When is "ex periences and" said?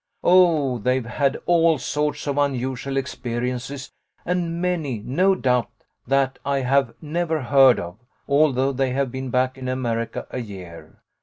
2.97-4.59